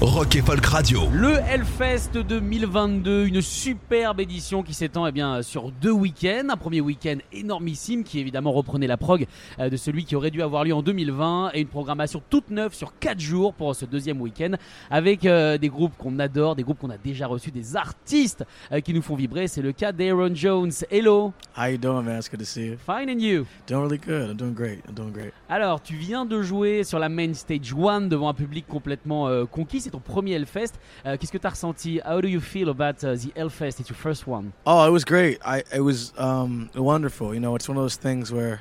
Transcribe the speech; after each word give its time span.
Rock 0.00 0.36
et 0.36 0.42
Folk 0.42 0.64
Radio. 0.64 1.08
Le 1.12 1.38
Hellfest 1.38 2.12
2022, 2.12 3.26
une 3.26 3.42
superbe 3.42 4.20
édition 4.20 4.62
qui 4.62 4.72
s'étend 4.72 5.08
eh 5.08 5.10
bien, 5.10 5.42
sur 5.42 5.72
deux 5.72 5.90
week-ends. 5.90 6.46
Un 6.50 6.56
premier 6.56 6.80
week-end 6.80 7.16
énormissime 7.32 8.04
qui 8.04 8.20
évidemment 8.20 8.52
reprenait 8.52 8.86
la 8.86 8.96
prog 8.96 9.26
euh, 9.58 9.68
de 9.68 9.76
celui 9.76 10.04
qui 10.04 10.14
aurait 10.14 10.30
dû 10.30 10.40
avoir 10.40 10.62
lieu 10.62 10.72
en 10.72 10.82
2020 10.82 11.50
et 11.54 11.62
une 11.62 11.66
programmation 11.66 12.22
toute 12.30 12.50
neuve 12.50 12.74
sur 12.74 12.96
quatre 13.00 13.18
jours 13.18 13.54
pour 13.54 13.74
ce 13.74 13.86
deuxième 13.86 14.20
week-end 14.20 14.52
avec 14.88 15.26
euh, 15.26 15.58
des 15.58 15.68
groupes 15.68 15.96
qu'on 15.98 16.20
adore, 16.20 16.54
des 16.54 16.62
groupes 16.62 16.78
qu'on 16.78 16.90
a 16.90 16.96
déjà 16.96 17.26
reçus, 17.26 17.50
des 17.50 17.74
artistes 17.74 18.44
euh, 18.70 18.78
qui 18.78 18.94
nous 18.94 19.02
font 19.02 19.16
vibrer. 19.16 19.48
C'est 19.48 19.62
le 19.62 19.72
cas 19.72 19.90
d'Aaron 19.90 20.32
Jones. 20.32 20.70
Hello. 20.92 21.32
How 21.56 21.70
you 21.70 21.76
doing, 21.76 22.04
man? 22.04 22.18
It's 22.18 22.30
good 22.30 22.38
to 22.38 22.46
see 22.46 22.66
you. 22.66 22.76
Fine 22.86 23.10
and 23.10 23.18
you? 23.20 23.46
Doing 23.66 23.82
really 23.82 23.98
good. 23.98 24.30
I'm 24.30 24.36
doing 24.36 24.54
great. 24.54 24.78
I'm 24.86 24.94
doing 24.94 25.10
great. 25.10 25.32
Alors, 25.48 25.82
tu 25.82 25.94
viens 25.94 26.24
de 26.24 26.40
jouer 26.40 26.84
sur 26.84 27.00
la 27.00 27.08
main 27.08 27.34
stage 27.34 27.74
one 27.76 28.08
devant 28.08 28.28
un 28.28 28.34
public 28.34 28.64
complètement 28.68 29.26
euh, 29.26 29.44
conquis. 29.44 29.87
C'est 29.88 29.92
ton 29.92 30.00
premier 30.00 30.32
Hellfest. 30.32 30.74
Euh, 31.06 31.16
Qu'est-ce 31.16 31.32
que 31.32 31.38
tu 31.38 31.46
as 31.46 31.50
ressenti? 31.50 31.98
How 32.04 32.20
do 32.20 32.28
you 32.28 32.40
feel 32.40 32.68
about 32.68 33.02
uh, 33.02 33.16
the 33.16 33.32
Hellfest? 33.34 33.80
It's 33.80 33.88
your 33.88 33.96
first 33.96 34.26
one. 34.26 34.52
Oh, 34.66 34.86
it 34.86 34.90
was 34.90 35.02
great. 35.02 35.38
I 35.46 35.62
it 35.74 35.80
was 35.80 36.12
um, 36.18 36.68
wonderful. 36.74 37.32
You 37.32 37.40
know, 37.40 37.56
it's 37.56 37.70
one 37.70 37.78
of 37.78 37.82
those 37.82 37.96
things 37.96 38.30
where 38.30 38.60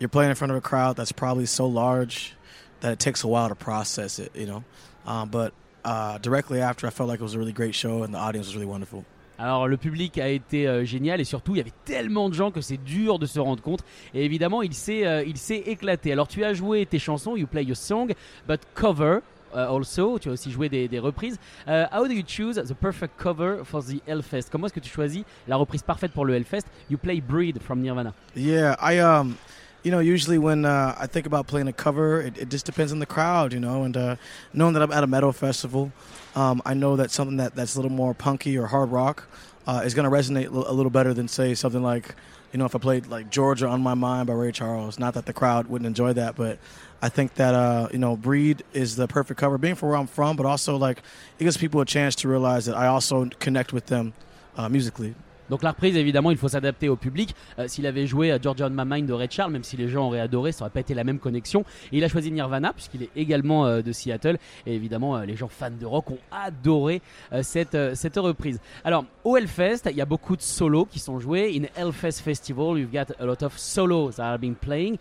you're 0.00 0.08
playing 0.08 0.30
in 0.30 0.34
front 0.34 0.50
of 0.50 0.56
a 0.56 0.60
crowd 0.60 0.96
that's 0.96 1.12
probably 1.12 1.46
so 1.46 1.68
large 1.68 2.34
that 2.80 2.92
it 2.94 2.98
takes 2.98 3.22
a 3.22 3.28
while 3.28 3.48
to 3.48 3.54
process 3.54 4.18
it. 4.18 4.32
You 4.34 4.46
know, 4.46 4.64
um, 5.06 5.28
but 5.28 5.52
uh, 5.84 6.18
directly 6.18 6.60
after, 6.60 6.88
I 6.88 6.90
felt 6.90 7.08
like 7.08 7.20
it 7.20 7.22
was 7.22 7.34
a 7.34 7.38
really 7.38 7.52
great 7.52 7.76
show 7.76 8.02
and 8.02 8.12
the 8.12 8.18
audience 8.18 8.48
was 8.48 8.56
really 8.56 8.66
wonderful. 8.66 9.04
Alors 9.38 9.68
le 9.68 9.76
public 9.76 10.18
a 10.18 10.28
été 10.28 10.66
euh, 10.66 10.84
génial 10.84 11.20
et 11.20 11.24
surtout 11.24 11.54
il 11.54 11.58
y 11.58 11.60
avait 11.60 11.72
tellement 11.84 12.28
de 12.28 12.34
gens 12.34 12.50
que 12.50 12.62
c'est 12.62 12.78
dur 12.82 13.18
de 13.18 13.26
se 13.26 13.38
rendre 13.38 13.62
compte 13.62 13.84
et 14.14 14.24
évidemment 14.24 14.62
il 14.62 14.72
s'est 14.72 15.06
euh, 15.06 15.22
il 15.24 15.36
s'est 15.36 15.62
éclaté. 15.66 16.10
Alors 16.10 16.26
tu 16.26 16.42
as 16.42 16.54
joué 16.54 16.86
tes 16.86 16.98
chansons, 16.98 17.36
you 17.36 17.46
play 17.46 17.62
your 17.62 17.76
song, 17.76 18.12
but 18.48 18.60
cover 18.74 19.20
uh, 19.56 19.70
also, 19.70 20.18
tu 20.18 20.28
as 20.28 20.32
aussi 20.32 20.50
joué 20.50 20.68
des, 20.68 20.86
des 20.88 20.98
reprises. 20.98 21.38
Uh, 21.66 21.86
how 21.90 22.06
do 22.06 22.12
you 22.12 22.22
choose 22.22 22.56
the 22.56 22.74
perfect 22.74 23.16
cover 23.16 23.64
for 23.64 23.82
the 23.82 24.00
Hellfest 24.06 24.50
Comment 24.50 24.66
est-ce 24.66 24.74
que 24.74 24.80
tu 24.80 24.90
choisis 24.90 25.24
la 25.48 25.56
reprise 25.56 25.82
parfaite 25.82 26.12
pour 26.12 26.26
le 26.26 26.34
Hellfest 26.34 26.66
You 26.90 26.98
play 26.98 27.20
Breed 27.20 27.62
from 27.62 27.80
Nirvana. 27.80 28.12
Yeah, 28.34 28.76
I 28.80 28.98
um, 28.98 29.38
you 29.82 29.90
know, 29.90 30.00
usually 30.00 30.36
when 30.36 30.64
uh, 30.64 30.94
I 30.98 31.06
think 31.06 31.26
about 31.26 31.46
playing 31.46 31.68
a 31.68 31.72
cover, 31.72 32.20
it, 32.20 32.36
it 32.36 32.50
just 32.50 32.66
depends 32.66 32.92
on 32.92 32.98
the 32.98 33.06
crowd, 33.06 33.52
you 33.52 33.60
know. 33.60 33.84
And 33.84 33.96
uh, 33.96 34.16
knowing 34.52 34.74
that 34.74 34.82
I'm 34.82 34.92
at 34.92 35.04
a 35.04 35.06
metal 35.06 35.32
festival, 35.32 35.92
um, 36.34 36.60
I 36.66 36.74
know 36.74 36.96
that 36.96 37.10
something 37.10 37.36
that 37.38 37.54
that's 37.54 37.76
a 37.76 37.78
little 37.78 37.96
more 37.96 38.12
punky 38.12 38.58
or 38.58 38.66
hard 38.66 38.90
rock 38.90 39.28
uh, 39.66 39.82
is 39.84 39.94
going 39.94 40.08
to 40.08 40.16
resonate 40.16 40.46
a 40.46 40.72
little 40.72 40.90
better 40.90 41.12
than 41.12 41.28
say 41.28 41.54
something 41.54 41.82
like, 41.82 42.14
you 42.52 42.58
know, 42.58 42.64
if 42.64 42.74
I 42.74 42.78
played 42.78 43.06
like 43.08 43.30
Georgia 43.30 43.66
on 43.66 43.82
My 43.82 43.94
Mind 43.94 44.28
by 44.28 44.34
Ray 44.34 44.52
Charles. 44.52 44.98
Not 44.98 45.14
that 45.14 45.26
the 45.26 45.32
crowd 45.32 45.66
wouldn't 45.66 45.86
enjoy 45.86 46.12
that, 46.14 46.36
but 46.36 46.58
I 47.02 47.08
think 47.08 47.34
that 47.34 47.54
uh, 47.54 47.88
you 47.92 47.98
know, 47.98 48.16
Breed 48.16 48.62
is 48.72 48.96
the 48.96 49.08
perfect 49.08 49.38
cover, 49.38 49.58
being 49.58 49.74
from 49.74 49.88
where 49.90 49.98
I'm 49.98 50.06
from, 50.06 50.36
but 50.36 50.46
also 50.46 50.76
like 50.76 50.98
it 51.38 51.44
gives 51.44 51.56
people 51.56 51.80
a 51.80 51.84
chance 51.86 52.14
to 52.16 52.28
realize 52.28 52.66
that 52.66 52.76
I 52.76 52.86
also 52.86 53.26
connect 53.40 53.72
with 53.72 53.86
them 53.86 54.14
uh, 54.56 54.68
musically. 54.68 55.14
Donc 55.50 55.62
la 55.62 55.70
reprise, 55.70 55.96
évidemment, 55.96 56.30
il 56.30 56.36
faut 56.36 56.48
s'adapter 56.48 56.88
au 56.88 56.96
public. 56.96 57.34
Euh, 57.58 57.68
S'il 57.68 57.86
avait 57.86 58.06
joué 58.06 58.32
à 58.32 58.40
Georgia 58.40 58.66
on 58.66 58.70
My 58.70 58.84
Mind 58.84 59.08
de 59.08 59.12
Ray 59.12 59.28
Charles, 59.30 59.52
même 59.52 59.64
si 59.64 59.76
les 59.76 59.88
gens 59.88 60.06
auraient 60.06 60.20
adoré, 60.20 60.52
ça 60.52 60.64
aurait 60.64 60.70
pas 60.72 60.80
été 60.80 60.94
la 60.94 61.04
même 61.04 61.18
connexion. 61.18 61.64
Il 61.92 62.02
a 62.04 62.08
choisi 62.08 62.30
Nirvana, 62.30 62.72
puisqu'il 62.72 63.04
est 63.04 63.10
également 63.16 63.66
euh, 63.66 63.82
de 63.82 63.92
Seattle. 63.92 64.38
Et 64.66 64.74
évidemment, 64.74 65.16
euh, 65.16 65.24
les 65.24 65.36
gens 65.36 65.48
fans 65.48 65.70
de 65.70 65.86
rock 65.86 66.10
ont 66.10 66.18
adoré 66.30 67.00
euh, 67.32 67.42
cette, 67.42 67.74
euh, 67.74 67.94
reprise. 68.16 68.60
Alors, 68.84 69.04
au 69.24 69.36
Hellfest, 69.36 69.82
il 69.90 69.96
y 69.96 70.00
a 70.00 70.06
beaucoup 70.06 70.36
de 70.36 70.42
solos 70.42 70.86
qui 70.86 70.98
sont 70.98 71.18
joués. 71.20 71.56
In 71.56 71.66
Hellfest 71.80 72.20
Festival, 72.22 72.78
you've 72.78 72.92
got 72.92 73.14
a 73.20 73.24
lot 73.24 73.42
of 73.42 73.56
solos 73.58 74.12
that 74.16 74.24
are 74.24 74.38
being 74.38 74.54
playing. 74.54 74.98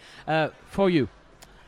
For 0.68 0.90
you, 0.90 1.08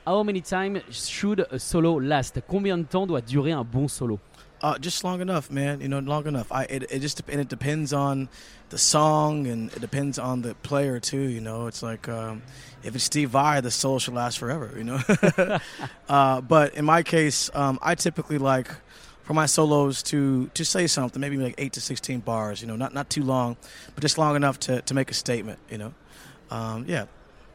how 0.06 0.24
many 0.24 0.42
time 0.42 0.82
should 0.92 1.48
a 1.52 1.58
solo 1.58 2.00
last? 2.00 2.42
Combien 2.48 2.78
de 2.78 2.84
temps 2.84 3.08
doit 3.08 3.22
durer 3.22 3.52
un 3.52 3.64
bon 3.64 3.88
solo? 3.88 4.20
Uh, 4.62 4.78
just 4.80 5.04
long 5.04 5.22
enough, 5.22 5.52
man. 5.52 5.82
You 5.82 5.88
know, 5.88 6.00
long 6.00 6.26
enough. 6.26 6.52
I 6.52 6.64
it, 6.64 6.92
it 6.92 7.00
just 7.00 7.22
and 7.30 7.40
it 7.40 7.48
depends 7.48 7.94
on 7.94 8.28
the 8.70 8.78
song 8.78 9.48
and 9.48 9.72
it 9.72 9.80
depends 9.80 10.18
on 10.18 10.42
the 10.42 10.56
player 10.56 11.00
too. 11.00 11.22
You 11.22 11.42
know, 11.42 11.68
it's 11.68 11.84
like 11.84 12.10
um, 12.10 12.42
if 12.84 12.96
it's 12.96 13.04
Steve 13.04 13.30
Vai, 13.30 13.62
the 13.62 13.72
solo 13.72 14.00
should 14.00 14.16
last 14.16 14.40
forever. 14.40 14.74
You 14.76 14.84
know, 14.84 15.00
uh, 16.10 16.42
but 16.42 16.74
in 16.74 16.86
my 16.86 17.04
case, 17.04 17.50
um, 17.54 17.78
I 17.82 17.96
typically 17.96 18.40
like 18.40 18.70
for 19.24 19.34
my 19.34 19.46
solos 19.46 20.02
to 20.04 20.48
to 20.54 20.66
say 20.66 20.88
something, 20.88 21.20
maybe 21.20 21.38
like 21.38 21.56
eight 21.58 21.74
to 21.74 21.82
sixteen 21.82 22.20
bars. 22.20 22.62
You 22.62 22.68
know, 22.68 22.76
not 22.76 22.94
not 22.94 23.10
too 23.10 23.24
long, 23.24 23.58
but 23.94 24.02
just 24.02 24.18
long 24.18 24.36
enough 24.36 24.60
to 24.62 24.82
to 24.82 24.94
make 24.94 25.12
a 25.12 25.14
statement. 25.14 25.60
You 25.70 25.78
know, 25.78 25.94
um, 26.50 26.86
yeah. 26.88 27.06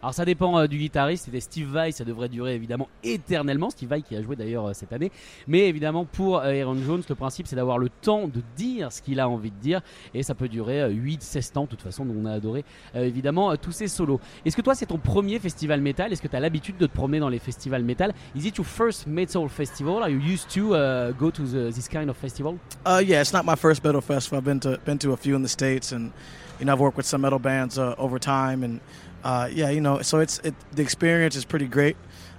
Alors 0.02 0.14
ça 0.14 0.24
dépend 0.24 0.58
euh, 0.58 0.66
du 0.66 0.78
guitariste, 0.78 1.26
c'était 1.26 1.38
Steve 1.38 1.68
Vai, 1.68 1.92
ça 1.92 2.02
devrait 2.04 2.28
durer 2.28 2.56
évidemment 2.56 2.88
éternellement, 3.04 3.70
Steve 3.70 3.88
Vai 3.88 4.02
qui 4.02 4.16
a 4.16 4.22
joué 4.22 4.34
d'ailleurs 4.34 4.66
euh, 4.66 4.72
cette 4.72 4.92
année, 4.92 5.12
mais 5.46 5.68
évidemment 5.68 6.04
pour 6.04 6.38
euh, 6.38 6.60
Aaron 6.60 6.76
Jones, 6.84 7.02
le 7.08 7.14
principe 7.14 7.46
c'est 7.46 7.54
d'avoir 7.54 7.78
le 7.78 7.88
temps 7.88 8.26
de 8.26 8.42
dire 8.56 8.90
ce 8.90 9.00
qu'il 9.00 9.20
a 9.20 9.28
envie 9.28 9.52
de 9.52 9.60
dire, 9.60 9.80
et 10.12 10.24
ça 10.24 10.34
peut 10.34 10.48
durer 10.48 10.92
8-16 10.92 11.56
ans 11.56 11.62
de 11.62 11.68
toute 11.68 11.82
façon, 11.82 12.04
donc 12.04 12.16
on 12.20 12.24
a 12.24 12.32
adoré 12.32 12.64
évidemment 12.96 13.56
tous 13.56 13.70
ces 13.70 13.86
solos. 13.86 14.18
Est-ce 14.44 14.56
que 14.56 14.62
toi 14.62 14.74
c'est 14.74 14.86
ton 14.86 14.98
premier 14.98 15.38
festival 15.38 15.80
metal 15.80 16.12
Est-ce 16.12 16.20
que 16.20 16.26
tu 16.26 16.34
as 16.34 16.40
l'habitude 16.40 16.78
de 16.78 16.86
te 16.86 16.92
promener 16.92 17.20
dans 17.20 17.28
les 17.28 17.38
festivals 17.38 17.84
metal 17.84 18.12
Is 18.34 18.44
it 18.44 18.56
your 18.56 18.66
first 18.66 19.06
metal 19.06 19.48
festival? 19.48 20.02
Are 20.02 20.10
you 20.10 20.18
used 20.18 20.48
to 20.54 20.74
uh, 20.74 21.12
go 21.12 21.30
to 21.30 21.44
this 21.70 21.86
kind 21.86 22.08
of 22.08 22.16
festival? 22.16 22.58
Uh, 22.84 23.00
yeah, 23.04 23.20
it's 23.20 23.32
not 23.32 23.44
my 23.44 23.54
first 23.54 23.84
metal 23.84 24.00
festival. 24.00 24.38
I've 24.38 24.84
been 24.84 24.98
to 24.98 25.12
a 25.12 25.16
few 25.16 25.36
in 25.36 25.42
the 25.42 25.48
states, 25.48 25.92
and 25.92 26.12
you 26.62 26.66
know 26.66 26.74
I've 26.74 26.80
worked 26.80 26.96
with 26.96 27.06
some 27.06 27.22
metal 27.22 27.40
bands 27.40 27.76
uh, 27.76 27.96
over 27.98 28.20
time, 28.20 28.62
and 28.62 28.80
uh, 29.24 29.50
yeah, 29.52 29.70
you 29.70 29.80
know, 29.80 30.00
so 30.02 30.20
it's 30.20 30.38
it, 30.44 30.54
the 30.70 30.82
experience 30.82 31.34
is 31.34 31.44
pretty 31.44 31.66
great. 31.66 31.96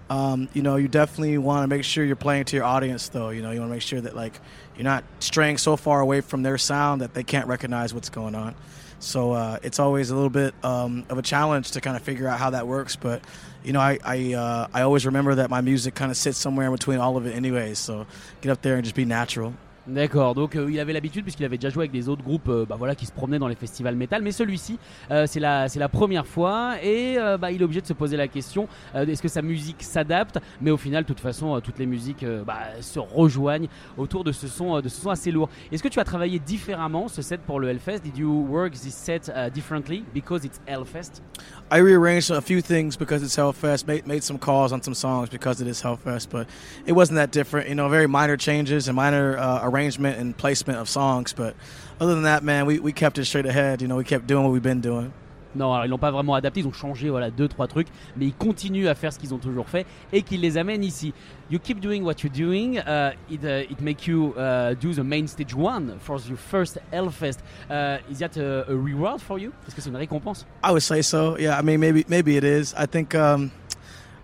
Um, 0.10 0.48
you 0.54 0.62
know, 0.62 0.78
you 0.78 0.88
definitely 0.88 1.38
want 1.38 1.66
to 1.66 1.68
make 1.68 1.84
sure 1.84 2.06
you're 2.06 2.16
playing 2.16 2.46
to 2.46 2.56
your 2.56 2.64
audience, 2.64 3.10
though. 3.10 3.32
You 3.32 3.42
know, 3.42 3.52
you 3.52 3.60
want 3.60 3.72
to 3.72 3.76
make 3.76 3.82
sure 3.82 4.00
that 4.00 4.16
like 4.16 4.40
you're 4.78 4.86
not 4.86 5.04
straying 5.20 5.58
so 5.58 5.76
far 5.76 6.00
away 6.00 6.22
from 6.22 6.42
their 6.42 6.58
sound 6.58 7.02
that 7.02 7.14
they 7.14 7.24
can't 7.24 7.48
recognize 7.48 7.94
what's 7.94 8.08
going 8.08 8.34
on. 8.34 8.56
So 9.00 9.34
uh, 9.34 9.60
it's 9.62 9.78
always 9.78 10.10
a 10.10 10.16
little 10.16 10.30
bit 10.30 10.56
um, 10.64 11.06
of 11.10 11.18
a 11.18 11.22
challenge 11.22 11.72
to 11.72 11.82
kind 11.82 11.98
of 11.98 12.04
figure 12.04 12.26
out 12.26 12.40
how 12.40 12.52
that 12.52 12.66
works. 12.66 12.96
But 12.96 13.24
you 13.62 13.74
know, 13.74 13.82
I 13.82 14.00
I, 14.06 14.34
uh, 14.36 14.68
I 14.74 14.84
always 14.84 15.06
remember 15.06 15.36
that 15.36 15.50
my 15.50 15.60
music 15.60 15.96
kind 15.96 16.12
of 16.12 16.16
sits 16.16 16.38
somewhere 16.38 16.68
in 16.68 16.72
between 16.72 17.00
all 17.00 17.18
of 17.18 17.26
it, 17.26 17.36
anyways. 17.36 17.78
So 17.78 18.08
get 18.40 18.54
up 18.54 18.62
there 18.62 18.76
and 18.76 18.86
just 18.86 18.96
be 18.96 19.04
natural. 19.04 19.54
D'accord, 19.86 20.34
donc 20.34 20.56
euh, 20.56 20.72
il 20.72 20.80
avait 20.80 20.94
l'habitude 20.94 21.24
puisqu'il 21.24 21.44
avait 21.44 21.58
déjà 21.58 21.70
joué 21.70 21.82
avec 21.82 21.92
des 21.92 22.08
autres 22.08 22.24
groupes 22.24 22.48
euh, 22.48 22.66
bah, 22.66 22.78
voilà, 22.78 22.96
qui 22.96 23.06
se 23.06 23.12
promenaient 23.12 23.38
dans 23.38 23.50
les 23.50 23.56
festivals 23.56 23.98
métal, 23.98 24.22
mais 24.22 24.32
celui-ci 24.32 24.80
euh, 25.12 25.26
c'est 25.28 25.42
la, 25.42 25.68
la 25.76 25.90
première 25.90 26.26
fois 26.26 26.76
et 26.82 27.18
euh, 27.18 27.38
bah, 27.38 27.52
il 27.52 27.60
est 27.60 27.66
obligé 27.66 27.82
de 27.82 27.88
se 27.88 27.92
poser 27.92 28.16
la 28.16 28.30
question 28.30 28.70
euh, 28.96 29.06
est-ce 29.06 29.22
que 29.22 29.28
sa 29.28 29.42
musique 29.42 29.84
s'adapte? 29.84 30.40
Mais 30.62 30.72
au 30.72 30.78
final, 30.78 31.04
de 31.04 31.08
toute 31.08 31.20
façon, 31.20 31.58
euh, 31.58 31.60
toutes 31.60 31.80
les 31.80 31.86
musiques 31.86 32.26
bah, 32.48 32.60
se 32.80 32.98
rejoignent 32.98 33.68
autour 33.98 34.24
de 34.24 34.32
ce 34.32 34.48
son, 34.48 34.80
de 34.80 34.88
ce 34.88 35.02
son 35.02 35.10
assez 35.10 35.32
lourd. 35.32 35.50
Est-ce 35.70 35.84
que 35.84 35.90
tu 35.90 36.00
as 36.00 36.06
travaillé 36.06 36.40
différemment 36.40 37.10
ce 37.10 37.22
set 37.22 37.42
pour 37.42 37.60
le 37.60 37.68
Hellfest? 37.68 38.00
Did 38.06 38.18
you 38.18 38.48
work 38.50 38.72
this 38.72 38.96
set 38.96 39.30
uh, 39.36 39.50
differently 39.54 40.06
because 40.14 40.46
it's 40.46 40.62
Hellfest? 40.66 41.22
I 41.70 41.80
rearranged 41.80 42.32
a 42.32 42.40
few 42.40 42.62
things 42.62 42.96
because 42.96 43.22
it's 43.22 43.36
Hellfest. 43.36 43.86
Made 43.86 44.08
made 44.08 44.24
some 44.24 44.40
calls 44.40 44.72
on 44.72 44.82
some 44.82 44.94
songs 44.96 45.28
because 45.30 45.62
it 45.62 45.68
is 45.68 45.82
Hellfest, 45.82 46.30
but 46.30 46.48
it 46.86 46.94
wasn't 46.94 47.18
that 47.18 47.32
different. 47.32 47.68
You 47.68 47.76
know, 47.76 47.90
very 47.90 48.08
minor 48.08 48.38
changes 48.38 48.88
and 48.88 48.96
minor 48.96 49.38
uh, 49.38 49.73
arrangement 49.74 50.18
and 50.20 50.38
placement 50.38 50.80
of 50.80 50.88
songs. 50.88 51.34
But 51.34 51.56
other 52.00 52.14
than 52.14 52.24
that, 52.24 52.44
man, 52.44 52.66
we, 52.66 52.80
we 52.80 52.92
kept 52.94 53.18
it 53.18 53.26
straight 53.26 53.46
ahead. 53.46 53.82
You 53.82 53.88
know, 53.88 53.98
we 53.98 54.04
kept 54.04 54.28
doing 54.28 54.44
what 54.44 54.52
we've 54.52 54.62
been 54.62 54.82
doing. 54.82 55.14
Non, 55.56 55.72
alors 55.72 55.86
ils 55.86 55.90
l'ont 55.90 56.00
pas 56.00 56.10
vraiment 56.10 56.34
adapté, 56.34 56.62
ils 56.62 56.68
ont 56.68 56.74
changé 56.74 57.12
voilà 57.12 57.30
deux 57.30 57.48
trois 57.48 57.68
trucs, 57.68 57.88
mais 58.18 58.26
ils 58.26 58.34
continuent 58.34 58.88
à 58.88 58.96
faire 58.96 59.14
ce 59.14 59.20
qu'ils 59.20 59.36
ont 59.36 59.38
toujours 59.38 59.70
fait 59.70 59.86
et 60.12 60.24
qu'ils 60.24 60.42
les 60.42 60.58
amènent 60.58 60.84
ici. 60.84 61.14
You 61.52 61.60
keep 61.60 61.80
doing 61.80 62.02
what 62.02 62.24
you're 62.24 62.34
doing. 62.34 62.80
Uh, 62.80 63.12
it 63.30 63.44
uh, 63.44 63.72
it 63.72 63.80
make 63.80 64.08
you 64.08 64.34
uh, 64.36 64.74
do 64.74 64.94
the 64.94 65.04
main 65.04 65.28
stage 65.28 65.54
one 65.54 66.00
for 66.00 66.18
your 66.28 66.38
first 66.38 66.80
Hellfest. 66.92 67.40
Uh, 67.70 68.00
is 68.10 68.18
that 68.18 68.36
a, 68.38 68.68
a 68.68 68.76
reward 68.76 69.22
for 69.22 69.38
you? 69.38 69.52
Est-ce 69.68 69.76
que 69.76 69.82
c'est 69.82 69.92
une 69.92 69.98
récompense? 69.98 70.46
I 70.64 70.72
would 70.72 70.82
say 70.82 71.04
so. 71.04 71.38
Yeah, 71.38 71.60
I 71.60 71.62
mean, 71.62 71.80
maybe 71.80 72.04
maybe 72.08 72.36
it 72.36 72.44
is. 72.44 72.74
I 72.76 72.88
think 72.88 73.14
um, 73.14 73.52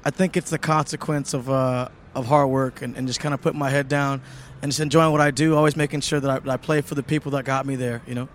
I 0.04 0.10
think 0.10 0.36
it's 0.36 0.50
the 0.50 0.58
consequence 0.58 1.36
of 1.36 1.48
uh, 1.48 1.90
of 2.16 2.26
hard 2.26 2.50
work 2.50 2.82
and, 2.82 2.96
and 2.98 3.08
just 3.08 3.20
kind 3.20 3.34
of 3.34 3.42
putting 3.42 3.60
my 3.60 3.70
head 3.70 3.88
down 3.88 4.22
and 4.62 4.72
just 4.72 4.80
enjoying 4.80 5.12
what 5.12 5.22
I 5.22 5.32
do. 5.32 5.56
Always 5.56 5.76
making 5.76 6.02
sure 6.02 6.20
that 6.20 6.30
I, 6.30 6.40
that 6.40 6.50
I 6.50 6.58
play 6.58 6.82
for 6.82 6.96
the 6.96 7.04
people 7.04 7.32
that 7.32 7.46
got 7.46 7.66
me 7.66 7.76
there. 7.76 8.02
You 8.08 8.16
know. 8.16 8.30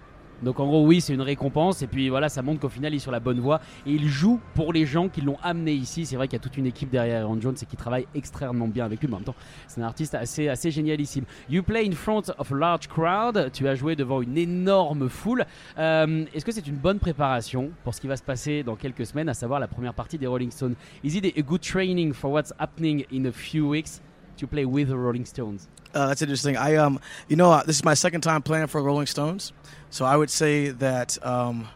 Donc 0.45 0.61
en 0.61 0.67
gros, 0.67 0.85
oui, 0.87 1.01
c'est 1.01 1.15
une 1.15 1.23
récompense. 1.23 1.83
Et 1.83 1.87
puis 1.87 2.09
voilà, 2.09 2.29
ça 2.29 2.43
montre 2.43 2.61
qu'au 2.61 2.69
final, 2.69 2.93
il 2.93 2.97
est 2.97 3.01
sur 3.01 3.11
la 3.11 3.21
bonne 3.21 3.41
voie. 3.41 3.61
Et 3.87 3.93
il 3.93 4.07
joue 4.07 4.41
pour 4.55 4.73
les 4.73 4.87
gens 4.87 5.09
qui 5.09 5.21
l'ont 5.21 5.39
amené 5.43 5.73
ici. 5.73 6.07
C'est 6.07 6.17
vrai 6.17 6.29
qu'il 6.29 6.35
y 6.39 6.41
a 6.41 6.43
toute 6.43 6.57
une 6.57 6.67
équipe 6.67 6.91
derrière 6.91 7.23
Aaron 7.23 7.41
Jones 7.41 7.57
et 7.61 7.67
qui 7.67 7.77
travaille 7.77 8.07
extrêmement 8.15 8.69
bien 8.69 8.85
avec 8.85 9.01
lui. 9.01 9.09
Mais 9.09 9.15
en 9.15 9.19
même 9.19 9.25
temps, 9.25 9.35
c'est 9.67 9.81
un 9.81 9.85
artiste 9.85 10.15
assez, 10.15 10.49
assez 10.49 10.71
génialissime. 10.71 11.25
You 11.49 11.63
play 11.63 11.87
in 11.87 11.93
front 11.93 12.23
of 12.39 12.53
a 12.53 12.55
large 12.55 12.89
crowd. 12.89 13.51
Tu 13.53 13.67
as 13.69 13.75
joué 13.75 13.97
devant 13.97 14.23
une 14.23 14.37
énorme 14.39 15.09
foule. 15.09 15.45
Euh, 15.79 16.25
Est-ce 16.35 16.45
que 16.45 16.53
c'est 16.53 16.67
une 16.67 16.77
bonne 16.77 16.99
préparation 16.99 17.71
pour 17.83 17.95
ce 17.95 18.01
qui 18.01 18.07
va 18.07 18.17
se 18.17 18.23
passer 18.23 18.63
dans 18.63 18.77
quelques 18.77 19.07
semaines, 19.07 19.29
à 19.29 19.35
savoir 19.35 19.61
la 19.61 19.69
première 19.69 19.95
partie 19.95 20.19
des 20.19 20.27
Rolling 20.27 20.51
Stones? 20.51 20.75
Is 21.03 21.17
it 21.17 21.37
a 21.37 21.43
good 21.43 21.63
training 21.63 22.13
for 22.13 22.31
what's 22.31 22.53
happening 22.59 23.05
in 23.13 23.27
a 23.27 23.33
few 23.33 23.69
weeks? 23.69 24.01
To 24.37 24.47
play 24.47 24.65
with 24.65 24.89
the 24.89 24.97
Rolling 24.97 25.25
Stones 25.27 25.69
Uh, 25.95 26.09
that's 26.09 26.23
interesting. 26.23 26.57
I 26.57 26.75
um, 26.75 26.99
you 27.29 27.37
know, 27.37 27.53
uh, 27.53 27.63
this 27.63 27.77
is 27.77 27.85
my 27.85 27.95
second 27.95 28.23
time 28.23 28.43
playing 28.43 28.67
for 28.67 28.83
Rolling 28.83 29.07
Stones, 29.07 29.53
so 29.91 30.05
I 30.05 30.17
would 30.17 30.31
say 30.31 30.71
that 30.71 31.25
um, 31.25 31.69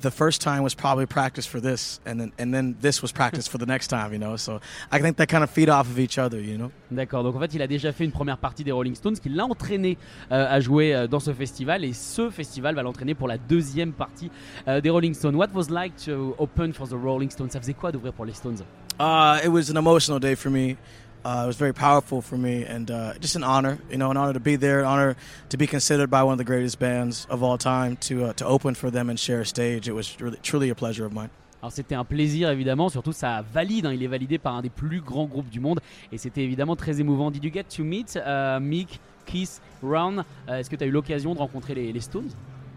the 0.00 0.10
first 0.10 0.40
time 0.40 0.64
was 0.64 0.74
probably 0.74 1.06
practice 1.06 1.46
for 1.46 1.60
this, 1.60 2.00
and 2.04 2.20
then 2.20 2.32
and 2.38 2.52
then 2.52 2.76
this 2.80 3.02
was 3.02 3.12
practice 3.12 3.46
for 3.46 3.58
the 3.58 3.66
next 3.66 3.86
time. 3.86 4.12
You 4.12 4.18
know, 4.18 4.36
so 4.36 4.60
I 4.90 4.98
think 5.00 5.16
they 5.16 5.26
kind 5.26 5.44
of 5.44 5.50
feed 5.50 5.68
off 5.68 5.86
of 5.88 5.98
each 6.00 6.18
other. 6.18 6.40
You 6.40 6.58
know. 6.58 6.70
D'accord, 6.90 7.22
donc 7.22 7.36
en 7.36 7.40
fait 7.40 7.54
il 7.54 7.62
a 7.62 7.68
déjà 7.68 7.92
fait 7.92 8.04
une 8.04 8.10
première 8.10 8.38
partie 8.38 8.64
des 8.64 8.72
Rolling 8.72 8.96
Stones 8.96 9.16
qui 9.16 9.28
l'a 9.28 9.44
entraîné 9.44 9.96
euh, 10.32 10.46
à 10.56 10.58
jouer 10.58 10.92
euh, 10.92 11.06
dans 11.06 11.20
ce 11.20 11.32
festival 11.32 11.84
et 11.84 11.92
ce 11.92 12.30
festival 12.30 12.74
va 12.74 12.82
l'entraîner 12.82 13.14
pour 13.14 13.28
la 13.28 13.38
deuxième 13.38 13.92
partie 13.92 14.30
euh, 14.66 14.80
des 14.80 14.90
Rolling 14.90 15.14
Stones. 15.14 15.36
What 15.36 15.50
was 15.54 15.70
like 15.70 15.94
to 16.04 16.34
open 16.38 16.72
for 16.72 16.88
the 16.88 16.96
Rolling 17.00 17.30
Stones 17.30 17.50
Ça 17.50 17.60
faisait 17.60 17.74
quoi 17.74 17.92
d'ouvrir 17.92 18.12
pour 18.12 18.24
les 18.24 18.34
Stones 18.34 18.58
Uh, 19.00 19.40
it 19.42 19.48
was 19.48 19.70
an 19.70 19.76
emotional 19.76 20.20
day 20.20 20.34
for 20.34 20.50
me. 20.50 20.76
Uh, 21.24 21.42
it 21.44 21.46
was 21.46 21.56
very 21.56 21.72
powerful 21.72 22.20
for 22.20 22.36
me, 22.36 22.64
and 22.64 22.90
uh, 22.90 23.14
just 23.20 23.36
an 23.36 23.44
honor. 23.44 23.78
You 23.90 23.96
know, 23.96 24.10
an 24.10 24.16
honor 24.16 24.32
to 24.32 24.40
be 24.40 24.56
there, 24.56 24.80
an 24.80 24.86
honor 24.86 25.14
to 25.50 25.56
be 25.56 25.66
considered 25.68 26.10
by 26.10 26.22
one 26.24 26.32
of 26.32 26.38
the 26.38 26.44
greatest 26.44 26.78
bands 26.80 27.26
of 27.30 27.42
all 27.44 27.58
time 27.58 27.96
to 28.08 28.24
uh, 28.24 28.32
to 28.34 28.44
open 28.44 28.74
for 28.74 28.90
them 28.90 29.08
and 29.08 29.18
share 29.18 29.40
a 29.40 29.46
stage. 29.46 29.88
It 29.88 29.92
was 29.94 30.20
really, 30.20 30.38
truly 30.42 30.68
a 30.70 30.74
pleasure 30.74 31.04
of 31.06 31.12
mine. 31.12 31.30
Alors 31.62 31.70
c'était 31.70 31.94
un 31.94 32.04
plaisir 32.04 32.50
évidemment, 32.50 32.88
surtout 32.88 33.12
ça 33.12 33.44
valide, 33.54 33.86
hein, 33.86 33.92
il 33.92 34.02
est 34.02 34.08
validé 34.08 34.36
par 34.38 34.56
un 34.56 34.62
des 34.62 34.68
plus 34.68 35.00
grands 35.00 35.26
groupes 35.26 35.48
du 35.48 35.60
monde 35.60 35.78
et 36.10 36.18
c'était 36.18 36.42
évidemment 36.42 36.74
très 36.74 36.98
émouvant. 36.98 37.30
Did 37.30 37.44
you 37.44 37.52
get 37.52 37.66
to 37.76 37.84
meet 37.84 38.16
uh, 38.16 38.58
Mick, 38.60 38.98
Keith, 39.26 39.60
Ron 39.80 40.24
Euh, 40.48 40.58
Est-ce 40.58 40.68
que 40.68 40.74
tu 40.74 40.82
as 40.82 40.88
eu 40.88 40.90
l'occasion 40.90 41.34
de 41.34 41.38
rencontrer 41.38 41.74
les, 41.76 41.92
les 41.92 42.00
Stones 42.00 42.30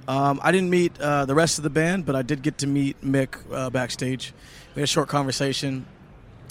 Um, 0.07 0.39
I 0.44 0.51
didn't 0.51 0.69
meet 0.69 0.91
uh, 1.01 1.25
the 1.25 1.33
rest 1.33 1.57
of 1.57 1.63
the 1.63 1.74
band, 1.74 2.06
but 2.06 2.15
I 2.15 2.21
did 2.21 2.44
get 2.44 2.59
to 2.59 2.68
meet 2.68 2.95
Mick 3.03 3.39
uh, 3.51 3.71
backstage. 3.71 4.33
We 4.75 4.81
had 4.81 4.83
a 4.83 4.86
short 4.86 5.07
conversation 5.09 5.83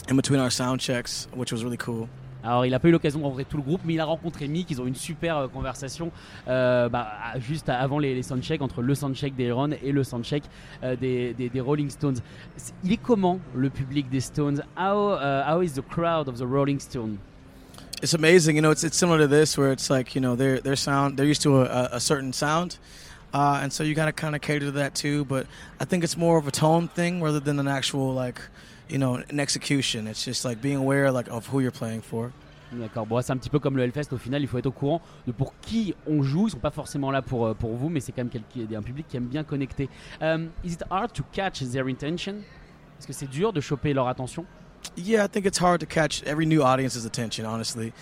in 0.09 0.17
between 0.17 0.41
our 0.41 0.51
sound 0.51 0.81
checks, 0.81 1.29
which 1.35 1.53
was 1.53 1.63
really 1.65 1.77
cool. 1.77 2.09
Alors, 2.45 2.67
il 2.67 2.73
n'a 2.73 2.79
pas 2.79 2.89
eu 2.89 2.93
l'occasion 2.93 3.21
de 3.21 3.25
rencontrer 3.25 3.47
tout 3.47 3.57
le 3.57 3.63
groupe, 3.63 3.81
mais 3.87 3.95
il 3.95 4.01
a 4.01 4.05
rencontré 4.05 4.49
Mick. 4.49 4.71
Ils 4.71 4.81
ont 4.83 4.87
une 4.87 4.95
super 4.95 5.39
euh, 5.39 5.49
conversation 5.49 6.13
euh, 6.47 6.91
bah, 6.91 7.09
juste 7.39 7.71
avant 7.71 7.99
les, 7.99 8.15
les 8.15 8.23
soundchecks, 8.23 8.61
entre 8.61 8.83
le 8.83 8.95
soundcheck 8.95 9.35
des 9.35 9.51
Ron 9.51 9.71
et 9.83 9.93
le 9.93 10.05
soundcheck 10.05 10.43
euh, 10.83 10.95
des, 10.95 11.33
des, 11.33 11.49
des 11.49 11.61
Rolling 11.61 11.89
Stones. 11.89 12.17
Il 12.85 12.93
est 12.93 12.99
comment 12.99 13.41
le 13.55 13.71
public 13.71 14.11
des 14.11 14.21
Stones 14.21 14.63
how, 14.77 15.15
uh, 15.15 15.43
how 15.49 15.63
is 15.63 15.73
the 15.73 15.81
crowd 15.89 16.29
of 16.29 16.37
the 16.37 16.45
Rolling 16.47 16.79
Stones 16.81 17.17
It's 18.03 18.13
amazing, 18.13 18.57
you 18.57 18.61
know. 18.61 18.71
It's 18.71 18.85
it's 18.85 18.99
similar 18.99 19.19
to 19.21 19.27
this, 19.27 19.57
where 19.57 19.73
it's 19.73 19.89
like 19.89 20.15
you 20.15 20.21
know 20.21 20.37
their 20.37 20.61
their 20.61 20.77
sound, 20.77 21.17
they're 21.17 21.25
used 21.25 21.41
to 21.43 21.63
a, 21.63 21.89
a 21.93 22.01
certain 22.01 22.35
sound, 22.35 22.77
uh, 23.33 23.61
and 23.63 23.73
so 23.73 23.83
you 23.83 23.95
got 23.95 24.07
to 24.07 24.13
kind 24.13 24.35
of 24.35 24.43
cater 24.43 24.67
to 24.67 24.73
that 24.73 24.95
too. 24.95 25.25
But 25.25 25.47
I 25.81 25.87
think 25.87 26.05
it's 26.05 26.17
more 26.17 26.37
of 26.37 26.47
a 26.47 26.51
tone 26.51 26.89
thing 26.89 27.23
rather 27.23 27.41
than 27.41 27.59
an 27.59 27.69
actual 27.69 28.13
like, 28.13 28.43
you 28.89 28.99
know, 28.99 29.17
an 29.31 29.41
execution. 29.41 30.07
It's 30.07 30.25
just 30.25 30.45
like 30.45 30.61
being 30.61 30.77
aware 30.77 31.11
like 31.11 31.29
of 31.31 31.47
who 31.53 31.61
you're 31.61 31.71
playing 31.73 32.03
for. 32.03 32.31
D'accord, 32.73 33.07
bon, 33.07 33.21
c'est 33.23 33.33
un 33.33 33.37
petit 33.37 33.51
peu 33.51 33.61
comme 33.61 33.77
le 33.77 33.85
Hellfest. 33.85 34.13
Au 34.13 34.17
final, 34.19 34.43
il 34.43 34.49
faut 34.49 34.59
être 34.59 34.67
au 34.67 34.73
courant 34.73 35.01
de 35.29 35.33
pour 35.33 35.55
qui 35.61 35.95
on 36.09 36.23
joue. 36.25 36.49
Ils 36.49 36.51
sont 36.53 36.59
pas 36.59 36.73
forcément 36.73 37.13
là 37.13 37.23
pour, 37.23 37.47
euh, 37.47 37.55
pour 37.55 37.77
vous, 37.77 37.89
mais 37.89 38.01
c'est 38.01 38.11
quand 38.11 38.23
même 38.25 38.31
quelqu'un- 38.31 38.77
un 38.77 38.83
public 38.83 39.07
qui 39.09 39.17
aime 39.17 39.27
bien 39.27 39.45
connecter. 39.45 39.89
Um, 40.21 40.49
is 40.65 40.73
it 40.73 40.83
hard 40.91 41.13
to 41.13 41.23
catch 41.33 41.63
their 41.71 41.87
intention? 41.87 42.37
Est-ce 42.99 43.07
que 43.07 43.13
c'est 43.13 43.29
dur 43.31 43.53
de 43.53 43.61
choper 43.61 43.93
leur 43.93 44.09
attention? 44.09 44.45
Yeah, 44.97 45.25
I 45.25 45.29
think 45.29 45.47
it's 45.47 45.59
hard 45.59 45.81
to 45.81 45.87
catch 45.87 46.23
every 46.27 46.47
new 46.47 46.63
audience's 46.63 47.07
attention, 47.07 47.47
honestly. 47.47 47.93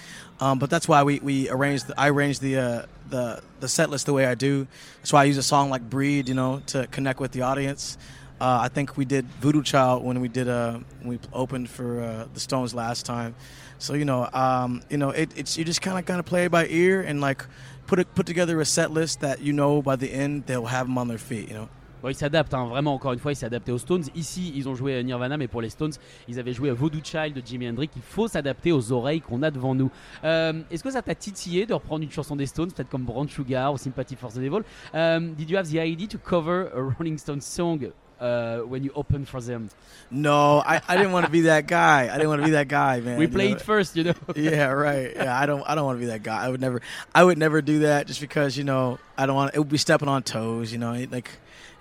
Um, 0.41 0.59
but 0.59 0.69
that's 0.71 0.89
why 0.89 1.03
we, 1.05 1.21
we 1.23 1.49
arranged. 1.51 1.87
The, 1.89 1.95
I 1.97 2.09
arranged 2.09 2.41
the 2.41 2.57
uh, 2.59 2.87
the 3.11 3.41
the 3.61 3.69
set 3.69 3.89
list 3.89 4.07
the 4.07 4.13
way 4.13 4.27
I 4.27 4.35
do. 4.35 4.67
That's 5.01 5.13
why 5.13 5.23
I 5.23 5.25
use 5.29 5.39
a 5.39 5.43
song 5.45 5.71
like 5.71 5.83
"Breed," 5.89 6.29
you 6.29 6.35
know, 6.35 6.61
to 6.69 6.87
connect 6.89 7.21
with 7.21 7.33
the 7.33 7.43
audience. 7.43 7.99
Uh, 8.43 8.59
I 8.61 8.69
think 8.69 8.97
we 8.97 9.05
did 9.05 9.25
"Voodoo 9.41 9.63
Child" 9.63 10.03
when 10.03 10.21
we 10.21 10.27
did 10.27 10.49
uh, 10.49 10.81
when 11.03 11.11
we 11.11 11.19
opened 11.33 11.71
for 11.71 12.03
uh, 12.03 12.27
the 12.35 12.41
Stones 12.41 12.75
last 12.75 13.07
time. 13.07 13.37
So 13.79 13.95
you 13.95 14.05
know, 14.05 14.29
um, 14.33 14.83
you 14.91 14.99
know, 14.99 15.11
it, 15.11 15.31
it's 15.37 15.57
you 15.57 15.65
just 15.65 15.81
kind 15.81 15.97
of 15.97 16.05
kind 16.07 16.19
of 16.19 16.27
play 16.27 16.49
by 16.49 16.67
ear 16.67 17.03
and 17.03 17.21
like 17.21 17.47
put 17.87 18.01
it, 18.01 18.13
put 18.17 18.27
together 18.27 18.61
a 18.61 18.65
set 18.65 18.91
list 18.91 19.21
that 19.21 19.43
you 19.43 19.53
know 19.53 19.81
by 19.81 19.95
the 19.95 20.13
end 20.13 20.47
they'll 20.47 20.67
have 20.67 20.89
them 20.89 20.99
on 20.99 21.07
their 21.07 21.19
feet. 21.19 21.47
You 21.49 21.55
know? 21.55 21.69
Bon, 22.03 22.09
ils 22.09 22.17
s'adaptent, 22.17 22.53
hein, 22.53 22.67
vraiment, 22.67 22.95
encore 22.95 23.13
une 23.13 23.21
fois, 23.21 23.31
ils 23.31 23.37
s'adaptent 23.37 23.69
aux 23.69 23.79
Stones. 23.79 24.03
Ici, 24.17 24.53
ils 24.57 24.69
ont 24.69 24.75
joué 24.75 24.97
à 24.97 25.03
Nirvana, 25.05 25.37
mais 25.37 25.47
pour 25.47 25.63
les 25.63 25.71
Stones, 25.71 25.93
ils 26.27 26.41
avaient 26.41 26.53
joué 26.53 26.69
à 26.69 26.75
Voodoo 26.75 26.99
Child 27.01 27.33
de 27.33 27.47
Jimi 27.47 27.69
Hendrix. 27.69 27.91
Il 27.95 28.03
faut 28.03 28.27
s'adapter 28.27 28.73
aux 28.73 28.91
oreilles 28.91 29.21
qu'on 29.21 29.41
a 29.45 29.53
devant 29.53 29.73
nous. 29.77 29.89
Euh, 30.25 30.63
Est-ce 30.69 30.83
que 30.83 30.91
ça 30.91 31.01
t'a 31.01 31.15
titillé 31.15 31.65
de 31.65 31.75
reprendre 31.75 32.03
une 32.03 32.11
chanson 32.11 32.35
des 32.35 32.47
Stones, 32.47 32.73
peut-être 32.73 32.89
comme 32.89 33.05
Brown 33.05 33.29
Sugar 33.29 33.73
ou 33.73 33.79
Sympathy 33.79 34.17
for 34.17 34.33
the 34.33 34.39
Devil? 34.39 34.63
Um, 34.93 35.35
Did 35.35 35.49
you 35.49 35.57
have 35.57 35.69
the 35.71 35.79
idea 35.79 36.09
to 36.09 36.19
cover 36.19 36.73
a 36.75 36.83
Rolling 36.83 37.19
Stones 37.19 37.43
song 37.43 37.93
uh, 38.23 38.59
when 38.61 38.85
you 38.85 38.93
open 38.95 39.27
for 39.27 39.41
them? 39.41 39.69
No, 40.11 40.61
I, 40.61 40.81
I 40.87 40.97
didn't 40.97 41.13
want 41.13 41.27
to 41.27 41.33
be 41.33 41.43
that 41.43 41.67
guy. 41.67 42.05
I 42.05 42.13
didn't 42.13 42.29
want 42.29 42.41
to 42.43 42.45
be 42.45 42.53
that 42.53 42.69
guy, 42.69 43.01
man. 43.01 43.19
We 43.19 43.27
you 43.27 43.55
know? 43.55 43.59
first, 43.59 43.97
you 43.97 44.05
know. 44.05 44.15
yeah, 44.37 44.67
right. 44.67 45.13
Yeah, 45.15 45.39
I 45.39 45.47
don't. 45.47 45.63
I 45.69 45.75
don't 45.75 45.85
want 45.85 45.99
to 45.99 46.01
be 46.01 46.07
that 46.07 46.23
guy. 46.23 46.45
I 46.45 46.49
would 46.49 46.61
never. 46.61 46.81
I 47.15 47.25
would 47.25 47.39
never 47.39 47.61
do 47.61 47.81
that 47.81 48.07
just 48.07 48.21
because 48.21 48.57
you 48.57 48.65
know 48.65 48.99
I 49.19 49.27
don't 49.27 49.35
want. 49.35 49.55
It 49.55 49.59
would 49.59 49.69
be 49.69 49.79
stepping 49.79 50.09
on 50.09 50.23
toes. 50.23 50.73
You 50.73 50.79
know, 50.79 50.93
like, 51.11 51.31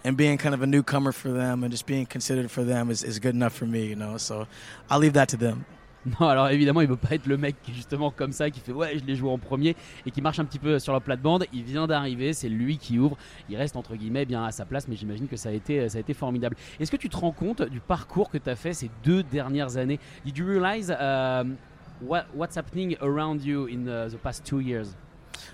and 0.03 0.17
being 0.17 0.37
kind 0.37 0.55
of 0.55 0.63
a 0.63 0.67
newcomer 0.67 1.11
for 1.11 1.29
them 1.29 1.63
and 1.63 1.71
just 1.71 1.85
being 1.85 2.05
considered 2.07 2.49
for 2.49 2.63
them 2.63 2.89
is, 2.89 3.03
is 3.03 3.19
good 3.19 3.35
enough 3.35 3.53
for 3.53 3.65
me. 3.65 3.85
You 3.85 3.95
know, 3.95 4.17
so 4.17 4.47
I'll 4.89 4.99
leave 4.99 5.13
that 5.13 5.29
to 5.29 5.37
them. 5.37 5.65
Non, 6.19 6.27
alors 6.29 6.49
évidemment, 6.49 6.81
il 6.81 6.87
veut 6.87 6.95
pas 6.95 7.13
être 7.13 7.27
le 7.27 7.37
mec 7.37 7.55
qui 7.61 7.73
justement 7.73 8.09
comme 8.09 8.31
ça, 8.31 8.49
qui 8.49 8.59
fait 8.59 8.71
ouais, 8.71 8.97
je 8.97 9.05
l'ai 9.05 9.15
joué 9.15 9.29
en 9.29 9.37
premier 9.37 9.75
et 10.05 10.11
qui 10.11 10.21
marche 10.21 10.39
un 10.39 10.45
petit 10.45 10.57
peu 10.57 10.79
sur 10.79 10.93
la 10.93 10.99
plate-bande. 10.99 11.45
Il 11.53 11.63
vient 11.63 11.85
d'arriver, 11.85 12.33
c'est 12.33 12.49
lui 12.49 12.77
qui 12.79 12.97
ouvre. 12.97 13.17
Il 13.49 13.55
reste 13.57 13.75
entre 13.75 13.95
guillemets 13.95 14.25
bien 14.25 14.43
à 14.43 14.51
sa 14.51 14.65
place, 14.65 14.87
mais 14.87 14.95
j'imagine 14.95 15.27
que 15.27 15.37
ça 15.37 15.49
a 15.49 15.51
été, 15.51 15.87
ça 15.89 15.97
a 15.99 16.01
été 16.01 16.13
formidable. 16.15 16.55
Est-ce 16.79 16.89
que 16.89 16.97
tu 16.97 17.07
te 17.09 17.17
rends 17.17 17.31
compte 17.31 17.61
du 17.61 17.79
parcours 17.79 18.31
que 18.31 18.39
tu 18.39 18.49
as 18.49 18.55
fait 18.55 18.73
ces 18.73 18.89
deux 19.03 19.21
dernières 19.21 19.77
années? 19.77 19.99
Did 20.25 20.37
you 20.37 20.45
realize 20.47 20.89
um, 20.91 21.55
what, 22.01 22.23
what's 22.35 22.57
happening 22.57 22.95
around 23.01 23.43
you 23.45 23.67
in 23.67 23.87
uh, 23.87 24.09
the 24.09 24.17
past 24.17 24.43
two 24.43 24.59
years? 24.59 24.95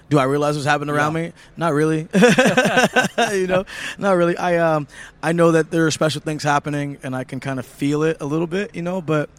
Do 0.10 0.18
I 0.18 0.24
realize 0.24 0.56
what's 0.56 0.66
happening 0.66 0.96
around 0.96 1.14
Yeah. 1.16 1.28
me? 1.28 1.34
Not 1.58 1.74
really. 1.74 2.08
you 3.34 3.48
know, 3.48 3.66
not 3.98 4.16
really. 4.16 4.38
I 4.38 4.58
um, 4.58 4.88
I 5.22 5.34
know 5.34 5.52
that 5.52 5.72
there 5.72 5.86
are 5.86 5.92
special 5.92 6.22
things 6.22 6.44
happening, 6.44 6.98
and 7.04 7.16
I 7.16 7.24
can 7.26 7.40
kind 7.42 7.60
of 7.60 7.66
feel 7.66 8.04
it 8.04 8.18
a 8.22 8.26
little 8.26 8.48
bit. 8.48 8.74
You 8.76 8.82
know, 8.82 9.02
but 9.02 9.30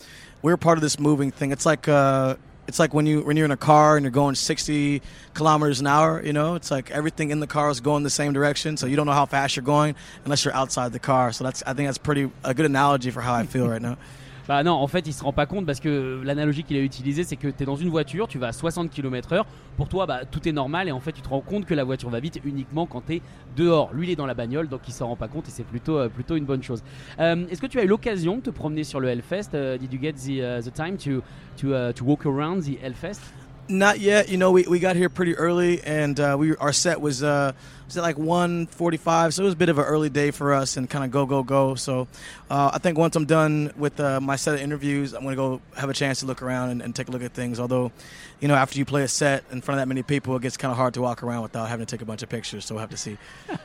we're 0.42 0.56
part 0.56 0.78
of 0.78 0.82
this 0.82 0.98
moving 0.98 1.30
thing. 1.30 1.52
It's 1.52 1.66
like 1.66 1.88
uh, 1.88 2.36
it's 2.66 2.78
like 2.78 2.92
when 2.92 3.06
you 3.06 3.22
when 3.22 3.36
you're 3.36 3.46
in 3.46 3.50
a 3.50 3.56
car 3.56 3.96
and 3.96 4.04
you're 4.04 4.10
going 4.10 4.34
60 4.34 5.02
kilometers 5.34 5.80
an 5.80 5.86
hour. 5.86 6.22
You 6.24 6.32
know, 6.32 6.54
it's 6.54 6.70
like 6.70 6.90
everything 6.90 7.30
in 7.30 7.40
the 7.40 7.46
car 7.46 7.70
is 7.70 7.80
going 7.80 8.02
the 8.02 8.10
same 8.10 8.32
direction, 8.32 8.76
so 8.76 8.86
you 8.86 8.96
don't 8.96 9.06
know 9.06 9.12
how 9.12 9.26
fast 9.26 9.56
you're 9.56 9.64
going 9.64 9.94
unless 10.24 10.44
you're 10.44 10.54
outside 10.54 10.92
the 10.92 10.98
car. 10.98 11.32
So 11.32 11.44
that's 11.44 11.62
I 11.66 11.72
think 11.74 11.88
that's 11.88 11.98
pretty 11.98 12.30
a 12.44 12.54
good 12.54 12.66
analogy 12.66 13.10
for 13.10 13.20
how 13.20 13.34
I 13.34 13.46
feel 13.46 13.68
right 13.68 13.82
now. 13.82 13.96
Bah 14.48 14.62
non, 14.62 14.72
en 14.72 14.86
fait, 14.86 15.06
il 15.06 15.12
se 15.12 15.22
rend 15.22 15.34
pas 15.34 15.44
compte 15.44 15.66
parce 15.66 15.78
que 15.78 16.22
l'analogie 16.24 16.64
qu'il 16.64 16.78
a 16.78 16.80
utilisée, 16.80 17.22
c'est 17.22 17.36
que 17.36 17.48
tu 17.48 17.62
es 17.62 17.66
dans 17.66 17.76
une 17.76 17.90
voiture, 17.90 18.26
tu 18.28 18.38
vas 18.38 18.46
à 18.46 18.52
60 18.52 18.88
km/h. 18.90 19.44
Pour 19.76 19.90
toi, 19.90 20.06
bah, 20.06 20.24
tout 20.24 20.48
est 20.48 20.52
normal 20.52 20.88
et 20.88 20.90
en 20.92 21.00
fait, 21.00 21.12
tu 21.12 21.20
te 21.20 21.28
rends 21.28 21.42
compte 21.42 21.66
que 21.66 21.74
la 21.74 21.84
voiture 21.84 22.08
va 22.08 22.18
vite 22.18 22.40
uniquement 22.42 22.86
quand 22.86 23.02
tu 23.06 23.20
dehors. 23.58 23.92
Lui, 23.92 24.06
il 24.06 24.10
est 24.10 24.16
dans 24.16 24.24
la 24.24 24.32
bagnole, 24.32 24.68
donc 24.68 24.80
il 24.88 24.92
s'en 24.92 25.08
rend 25.08 25.16
pas 25.16 25.28
compte 25.28 25.48
et 25.48 25.50
c'est 25.50 25.64
plutôt, 25.64 25.98
euh, 25.98 26.08
plutôt 26.08 26.34
une 26.36 26.46
bonne 26.46 26.62
chose. 26.62 26.82
Euh, 27.20 27.46
Est-ce 27.50 27.60
que 27.60 27.66
tu 27.66 27.78
as 27.78 27.84
eu 27.84 27.88
l'occasion 27.88 28.36
de 28.36 28.40
te 28.40 28.50
promener 28.50 28.84
sur 28.84 29.00
le 29.00 29.08
Hellfest? 29.08 29.50
Euh, 29.52 29.76
Did 29.76 29.92
you 29.92 30.00
get 30.00 30.14
the, 30.14 30.66
uh, 30.66 30.70
time 30.70 30.96
to, 30.96 31.22
to, 31.58 31.74
uh, 31.74 31.92
to 31.92 32.04
walk 32.06 32.24
around 32.24 32.62
the 32.62 32.78
Hellfest? 32.82 33.20
Not 33.68 34.00
yet. 34.00 34.30
You 34.30 34.38
know, 34.38 34.50
we, 34.50 34.62
we 34.66 34.78
got 34.78 34.96
here 34.96 35.10
pretty 35.10 35.34
early, 35.34 35.82
and 35.82 36.18
uh, 36.18 36.36
we 36.38 36.56
our 36.56 36.72
set 36.72 37.02
was 37.02 37.22
uh, 37.22 37.52
was 37.84 37.98
at 37.98 38.02
like 38.02 38.16
1:45, 38.16 39.34
so 39.34 39.42
it 39.42 39.44
was 39.44 39.52
a 39.52 39.56
bit 39.56 39.68
of 39.68 39.78
an 39.78 39.84
early 39.84 40.08
day 40.08 40.30
for 40.30 40.54
us, 40.54 40.78
and 40.78 40.88
kind 40.88 41.04
of 41.04 41.10
go 41.10 41.26
go 41.26 41.42
go. 41.42 41.74
So 41.74 42.08
uh, 42.50 42.70
I 42.72 42.78
think 42.78 42.96
once 42.96 43.14
I'm 43.14 43.26
done 43.26 43.72
with 43.76 44.00
uh, 44.00 44.20
my 44.22 44.36
set 44.36 44.54
of 44.54 44.60
interviews, 44.60 45.12
I'm 45.12 45.22
gonna 45.22 45.36
go 45.36 45.60
have 45.76 45.90
a 45.90 45.94
chance 45.94 46.20
to 46.20 46.26
look 46.26 46.40
around 46.42 46.70
and, 46.70 46.80
and 46.80 46.96
take 46.96 47.08
a 47.08 47.10
look 47.10 47.22
at 47.22 47.34
things. 47.34 47.60
Although, 47.60 47.92
you 48.40 48.48
know, 48.48 48.54
after 48.54 48.78
you 48.78 48.86
play 48.86 49.02
a 49.02 49.08
set 49.08 49.44
in 49.50 49.60
front 49.60 49.78
of 49.78 49.82
that 49.82 49.88
many 49.88 50.02
people, 50.02 50.34
it 50.36 50.42
gets 50.42 50.56
kind 50.56 50.70
of 50.70 50.78
hard 50.78 50.94
to 50.94 51.02
walk 51.02 51.22
around 51.22 51.42
without 51.42 51.68
having 51.68 51.84
to 51.84 51.90
take 51.90 52.00
a 52.00 52.06
bunch 52.06 52.22
of 52.22 52.30
pictures. 52.30 52.64
So 52.64 52.74
we'll 52.74 52.80
have 52.80 52.90
to 52.90 52.96
see. 52.96 53.18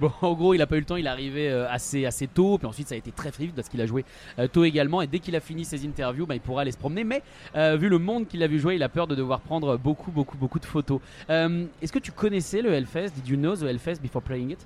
Bon, 0.00 0.12
en 0.22 0.32
gros, 0.34 0.54
il 0.54 0.62
a 0.62 0.66
pas 0.66 0.76
eu 0.76 0.80
le 0.80 0.84
temps, 0.84 0.96
il 0.96 1.06
est 1.06 1.10
arrivé 1.10 1.50
euh, 1.50 1.70
assez, 1.70 2.04
assez 2.04 2.26
tôt, 2.26 2.58
puis 2.58 2.66
ensuite 2.66 2.88
ça 2.88 2.94
a 2.94 2.98
été 2.98 3.12
très 3.12 3.30
vite 3.38 3.54
parce 3.54 3.68
qu'il 3.68 3.80
a 3.80 3.86
joué 3.86 4.04
euh, 4.38 4.48
tôt 4.48 4.64
également. 4.64 5.02
Et 5.02 5.06
dès 5.06 5.18
qu'il 5.18 5.36
a 5.36 5.40
fini 5.40 5.64
ses 5.64 5.86
interviews, 5.86 6.26
bah, 6.26 6.34
il 6.34 6.40
pourra 6.40 6.62
aller 6.62 6.72
se 6.72 6.78
promener. 6.78 7.04
Mais 7.04 7.22
euh, 7.54 7.76
vu 7.76 7.88
le 7.88 7.98
monde 7.98 8.26
qu'il 8.26 8.42
a 8.42 8.46
vu 8.46 8.58
jouer, 8.58 8.74
il 8.74 8.82
a 8.82 8.88
peur 8.88 9.06
de 9.06 9.14
devoir 9.14 9.37
prendre 9.40 9.76
beaucoup, 9.76 10.10
beaucoup, 10.10 10.36
beaucoup 10.36 10.58
de 10.58 10.64
photos. 10.64 11.00
Euh, 11.30 11.64
Est-ce 11.82 11.92
que 11.92 11.98
tu 11.98 12.12
connaissais 12.12 12.62
le 12.62 12.72
Hellfest? 12.72 13.10
Did 13.14 13.28
you 13.28 13.36
know 13.36 13.54
the 13.56 13.64
Hellfest 13.64 14.00
before 14.00 14.22
playing 14.22 14.50
it? 14.50 14.58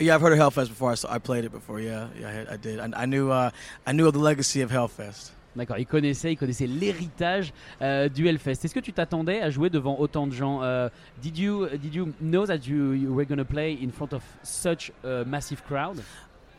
Yeah, 0.00 0.14
I've 0.14 0.22
heard 0.22 0.32
of 0.32 0.38
Hellfest 0.38 0.68
before. 0.68 0.92
I 0.92 1.18
played 1.18 1.44
it 1.44 1.52
before. 1.52 1.80
Yeah, 1.80 2.08
yeah, 2.18 2.44
I, 2.50 2.54
I 2.54 2.56
did. 2.56 2.80
I, 2.80 3.02
I 3.02 3.06
knew 3.06 3.30
uh, 3.30 3.50
I 3.86 3.92
knew 3.92 4.06
of 4.06 4.12
the 4.12 4.20
legacy 4.20 4.62
of 4.62 4.70
Hellfest. 4.70 5.32
D'accord, 5.56 5.78
il 5.78 5.86
connaissait, 5.86 6.32
il 6.32 6.36
connaissait 6.36 6.66
l'héritage 6.66 7.54
euh, 7.80 8.10
du 8.10 8.28
Hellfest. 8.28 8.64
Est-ce 8.64 8.74
que 8.74 8.80
tu 8.80 8.92
t'attendais 8.92 9.40
à 9.40 9.48
jouer 9.48 9.70
devant 9.70 9.98
autant 9.98 10.26
de 10.26 10.32
gens 10.32 10.62
euh, 10.62 10.90
Did 11.22 11.38
you 11.38 11.66
did 11.78 11.94
you 11.94 12.12
know 12.20 12.44
that 12.44 12.66
you, 12.66 12.92
you 12.92 13.14
were 13.14 13.24
going 13.24 13.38
to 13.38 13.44
play 13.44 13.78
in 13.82 13.90
front 13.90 14.12
of 14.12 14.22
such 14.42 14.92
a 15.02 15.24
massive 15.24 15.62
crowd? 15.66 16.02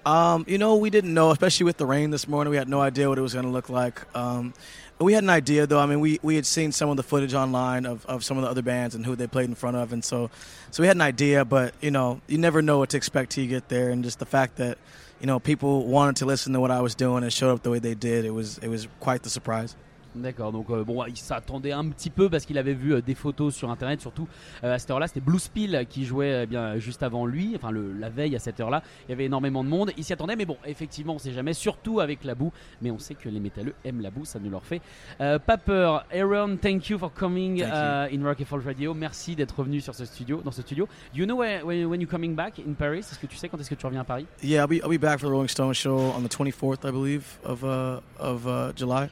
Um, 0.06 0.46
you 0.48 0.58
know, 0.58 0.78
we 0.78 0.90
didn't 0.90 1.14
know, 1.14 1.32
especially 1.32 1.66
with 1.66 1.78
the 1.78 1.86
rain 1.86 2.12
this 2.12 2.28
morning. 2.28 2.52
We 2.52 2.58
had 2.58 2.70
no 2.70 2.80
idea 2.80 3.10
what 3.10 3.18
it 3.18 3.22
was 3.22 3.34
going 3.34 3.46
to 3.46 3.52
look 3.52 3.70
like. 3.70 4.02
Um, 4.16 4.54
we 5.00 5.14
had 5.14 5.24
an 5.24 5.30
idea, 5.30 5.68
though. 5.68 5.80
I 5.80 5.86
mean, 5.86 6.00
we, 6.00 6.20
we 6.24 6.36
had 6.36 6.46
seen 6.46 6.72
some 6.72 6.90
of 6.90 6.98
the 6.98 7.04
footage 7.04 7.34
online 7.34 7.86
of, 7.86 8.06
of 8.06 8.24
some 8.24 8.38
of 8.38 8.44
the 8.44 8.50
other 8.50 8.62
bands 8.62 8.96
and 8.96 9.06
who 9.06 9.16
they 9.16 9.28
played 9.28 9.48
in 9.48 9.56
front 9.56 9.78
of, 9.78 9.94
and 9.94 10.04
so 10.04 10.32
so 10.72 10.82
we 10.82 10.88
had 10.88 10.96
an 10.98 11.02
idea. 11.02 11.46
But 11.46 11.76
you 11.82 11.92
know, 11.92 12.22
you 12.28 12.38
never 12.38 12.62
know 12.62 12.80
what 12.80 12.90
to 12.92 12.98
expect 12.98 13.32
till 13.32 13.44
you 13.44 13.50
get 13.50 13.70
there, 13.70 13.90
and 13.90 14.04
just 14.04 14.20
the 14.20 14.26
fact 14.26 14.56
that 14.56 14.78
you 15.20 15.28
know 15.28 15.40
people 15.40 15.86
wanted 15.86 16.16
to 16.18 16.26
listen 16.26 16.54
to 16.54 16.60
what 16.60 16.72
I 16.72 16.82
was 16.82 16.96
doing 16.96 17.24
and 17.24 17.32
showed 17.32 17.54
up 17.54 17.64
the 17.64 17.70
way 17.70 17.80
they 17.80 17.94
did, 17.94 18.26
it 18.26 18.32
was 18.32 18.58
it 18.60 18.70
was 18.70 18.88
quite 19.00 19.24
the 19.24 19.30
surprise. 19.30 19.76
D'accord, 20.18 20.52
donc 20.52 20.70
euh, 20.70 20.84
bon, 20.84 21.06
il 21.06 21.18
s'attendait 21.18 21.72
un 21.72 21.88
petit 21.90 22.10
peu 22.10 22.30
parce 22.30 22.46
qu'il 22.46 22.58
avait 22.58 22.74
vu 22.74 22.94
euh, 22.94 23.02
des 23.02 23.16
photos 23.16 23.54
sur 23.54 23.70
internet, 23.70 24.02
surtout 24.02 24.28
euh, 24.64 24.74
à 24.74 24.80
cette 24.80 24.90
heure-là. 24.90 25.08
C'était 25.08 25.22
Blue 25.22 25.40
Spill 25.40 25.86
qui 25.90 26.06
jouait 26.06 26.44
eh 26.44 26.46
bien 26.46 26.78
juste 26.78 27.04
avant 27.04 27.26
lui, 27.26 27.54
enfin 27.56 27.72
le, 27.72 27.94
la 27.94 28.10
veille 28.10 28.36
à 28.36 28.40
cette 28.40 28.60
heure-là. 28.60 28.82
Il 29.08 29.12
y 29.12 29.14
avait 29.14 29.26
énormément 29.26 29.64
de 29.64 29.70
monde, 29.70 29.92
il 29.98 30.04
s'y 30.04 30.14
attendait, 30.14 30.36
mais 30.36 30.46
bon, 30.46 30.58
effectivement, 30.66 31.14
on 31.14 31.20
sait 31.20 31.32
jamais, 31.32 31.54
surtout 31.54 32.00
avec 32.00 32.24
la 32.24 32.36
boue. 32.36 32.52
Mais 32.82 32.92
on 32.92 33.00
sait 33.00 33.16
que 33.16 33.30
les 33.30 33.40
métalleux 33.40 33.76
aiment 33.86 34.02
la 34.02 34.10
boue, 34.12 34.26
ça 34.26 34.40
ne 34.40 34.50
leur 34.50 34.66
fait 34.66 34.82
pas 35.18 35.58
peur. 35.58 36.06
Aaron, 36.12 36.58
thank 36.58 36.90
you 36.90 36.98
for 36.98 37.14
coming 37.14 37.62
uh, 37.62 38.08
in 38.12 38.24
Rocky 38.24 38.46
Fall 38.46 38.62
Radio. 38.62 38.94
Merci 38.94 39.36
d'être 39.36 39.60
revenu 39.60 39.82
sur 39.82 39.96
ce 39.96 40.06
studio, 40.06 40.42
dans 40.44 40.52
ce 40.52 40.62
studio. 40.62 40.88
You 41.14 41.26
know 41.26 41.38
when, 41.38 41.64
when 41.64 42.02
you're 42.02 42.10
coming 42.10 42.36
back 42.36 42.60
in 42.60 42.74
Paris? 42.74 43.00
Est-ce 43.00 43.20
que 43.20 43.28
tu 43.28 43.38
sais 43.38 43.50
quand 43.50 43.60
est-ce 43.60 43.70
que 43.70 43.76
tu 43.76 43.86
reviens 43.86 44.02
à 44.02 44.06
Paris? 44.06 44.26
Yeah, 44.42 44.64
I'll 44.64 44.68
be, 44.68 44.82
I'll 44.84 44.90
be 44.90 45.00
back 45.00 45.20
for 45.20 45.28
the 45.28 45.32
Rolling 45.32 45.50
Stone 45.50 45.74
show 45.74 46.14
on 46.16 46.24
the 46.24 46.30
24th, 46.30 46.88
I 46.88 46.92
believe, 46.92 47.40
of 47.44 47.64
uh, 47.64 48.00
of 48.20 48.48
uh, 48.48 48.74
July. 48.76 49.10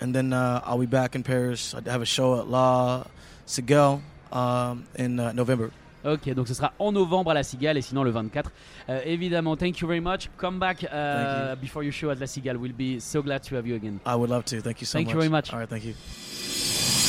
And 0.00 0.12
then 0.12 0.32
uh, 0.32 0.60
I'll 0.64 0.78
be 0.78 0.86
back 0.86 1.14
in 1.14 1.22
Paris. 1.22 1.74
I 1.74 1.90
have 1.90 2.02
a 2.02 2.06
show 2.06 2.40
at 2.40 2.48
La 2.48 3.04
Cigale 3.46 4.00
um, 4.32 4.84
in 4.96 5.18
uh, 5.18 5.32
November. 5.32 5.70
Ok, 6.04 6.32
donc 6.34 6.46
ce 6.46 6.54
sera 6.54 6.72
en 6.78 6.92
novembre 6.92 7.32
à 7.32 7.34
la 7.34 7.42
Cigale 7.42 7.76
et 7.76 7.82
sinon 7.82 8.04
le 8.04 8.10
24. 8.10 8.50
Euh, 8.88 9.00
évidemment, 9.04 9.56
thank 9.56 9.80
you 9.80 9.88
very 9.88 10.00
much. 10.00 10.30
Come 10.38 10.58
back 10.58 10.84
uh, 10.84 11.56
before 11.60 11.82
your 11.82 11.92
show 11.92 12.10
at 12.10 12.16
la 12.16 12.26
Cigale. 12.26 12.56
We'll 12.56 12.72
be 12.72 13.00
so 13.00 13.22
glad 13.22 13.40
to 13.48 13.56
have 13.56 13.66
you 13.66 13.74
again. 13.74 13.98
I 14.06 14.14
would 14.14 14.30
love 14.30 14.44
to. 14.46 14.60
Thank 14.60 14.80
you 14.80 14.86
so 14.86 14.98
thank 14.98 15.08
much. 15.08 15.14
Thank 15.14 15.14
you 15.14 15.18
very 15.18 15.28
much. 15.28 15.52
All 15.52 15.58
right, 15.58 15.68
thank 15.68 15.84
you. 15.84 15.94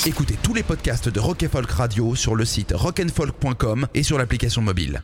Écoutez 0.05 0.37
tous 0.41 0.53
les 0.53 0.63
podcasts 0.63 1.09
de 1.09 1.19
Rock 1.19 1.45
Folk 1.47 1.69
Radio 1.71 2.15
sur 2.15 2.35
le 2.35 2.45
site 2.45 2.73
rockandfolk.com 2.75 3.87
et 3.93 4.03
sur 4.03 4.17
l'application 4.17 4.61
mobile. 4.61 5.03